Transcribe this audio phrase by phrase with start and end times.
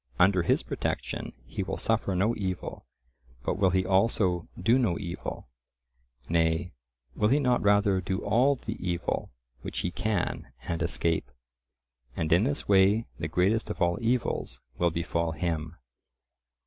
[0.17, 2.87] Under his protection he will suffer no evil,
[3.43, 5.47] but will he also do no evil?
[6.27, 6.73] Nay,
[7.15, 9.29] will he not rather do all the evil
[9.61, 11.29] which he can and escape?
[12.15, 15.75] And in this way the greatest of all evils will befall him.